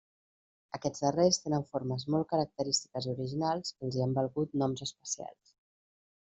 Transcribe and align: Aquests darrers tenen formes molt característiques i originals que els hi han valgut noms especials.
Aquests 0.77 1.03
darrers 1.07 1.37
tenen 1.43 1.65
formes 1.73 2.05
molt 2.15 2.27
característiques 2.31 3.09
i 3.09 3.13
originals 3.13 3.75
que 3.77 3.87
els 3.89 3.99
hi 3.99 4.03
han 4.07 4.17
valgut 4.21 4.57
noms 4.63 4.85
especials. 4.89 5.55